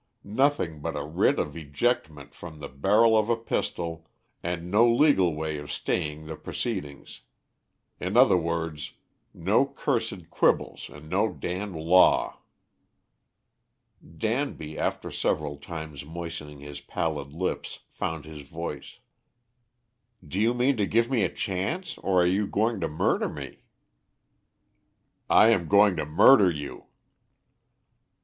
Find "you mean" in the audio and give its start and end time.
20.39-20.77